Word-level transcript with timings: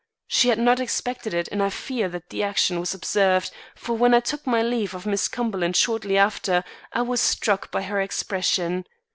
She 0.25 0.49
had 0.49 0.57
not 0.57 0.79
expected 0.79 1.31
it 1.31 1.47
and 1.49 1.61
I 1.61 1.69
fear 1.69 2.09
that 2.09 2.29
the 2.31 2.41
action 2.41 2.79
was 2.79 2.95
observed, 2.95 3.51
for 3.75 3.93
when 3.95 4.15
I 4.15 4.19
took 4.19 4.47
my 4.47 4.63
leave 4.63 4.95
of 4.95 5.05
Miss 5.05 5.27
Cumberland 5.27 5.75
shortly 5.75 6.17
after, 6.17 6.63
I 6.91 7.03
was 7.03 7.21
struck 7.21 7.69
by 7.69 7.83
her 7.83 8.01
expression. 8.01 8.85